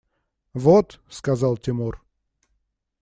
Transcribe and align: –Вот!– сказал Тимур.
–Вот!– 0.55 0.99
сказал 1.09 1.57
Тимур. 1.57 2.03